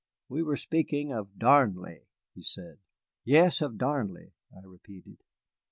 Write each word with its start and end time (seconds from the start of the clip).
We 0.29 0.41
were 0.41 0.55
speaking 0.55 1.11
of 1.13 1.37
Darnley," 1.37 2.07
he 2.33 2.41
said. 2.41 2.79
"Yes, 3.23 3.61
of 3.61 3.77
Darnley," 3.77 4.33
I 4.51 4.65
repeated. 4.65 5.17